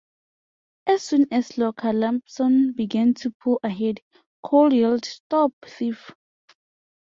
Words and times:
As 0.87 1.03
soon 1.03 1.27
as 1.31 1.59
Locker-Lampson 1.59 2.71
began 2.73 3.13
to 3.13 3.29
pull 3.39 3.59
ahead, 3.61 3.99
Cole 4.41 4.73
yelled 4.73 5.05
Stop 5.05 5.53
thief! 5.63 6.09